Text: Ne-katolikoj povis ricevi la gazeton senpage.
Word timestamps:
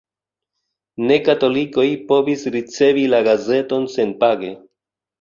Ne-katolikoj 1.09 1.87
povis 2.13 2.49
ricevi 2.57 3.07
la 3.15 3.23
gazeton 3.31 3.89
senpage. 3.99 4.55